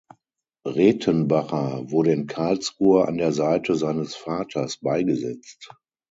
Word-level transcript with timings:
Redtenbacher 0.65 1.91
wurde 1.91 2.11
in 2.11 2.25
Karlsruhe 2.25 3.07
an 3.07 3.17
der 3.19 3.33
Seite 3.33 3.75
seines 3.75 4.15
Vaters 4.15 4.77
beigesetzt. 4.77 5.69